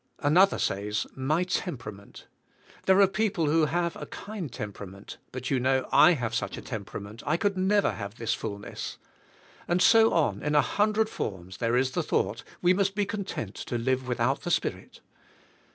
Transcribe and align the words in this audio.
Another 0.17 0.57
says. 0.57 1.05
My 1.13 1.43
temperament! 1.43 2.25
There 2.87 2.99
are 3.01 3.07
peo 3.07 3.29
ple 3.29 3.45
who 3.45 3.65
have 3.67 3.95
a 3.95 4.07
kind 4.07 4.51
temperament; 4.51 5.17
but, 5.31 5.51
you 5.51 5.59
know, 5.59 5.87
I 5.91 6.13
have 6.13 6.33
such 6.33 6.57
a 6.57 6.61
temperament, 6.63 7.21
I 7.23 7.37
could 7.37 7.55
never 7.55 7.91
have 7.91 8.15
this 8.15 8.33
fulness. 8.33 8.97
And 9.67 9.79
so 9.79 10.11
on, 10.11 10.41
in 10.41 10.55
a 10.55 10.61
hundred 10.63 11.07
forms, 11.07 11.57
there 11.57 11.77
is 11.77 11.91
the 11.91 12.01
thought, 12.01 12.43
we 12.63 12.73
must 12.73 12.95
be 12.95 13.05
content 13.05 13.53
to 13.53 13.77
live 13.77 14.07
without 14.07 14.41
the 14.41 14.49
Spirit. 14.49 15.01